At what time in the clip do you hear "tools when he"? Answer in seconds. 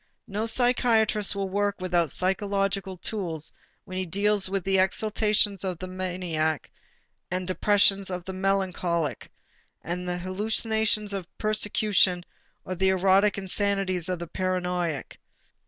2.97-4.05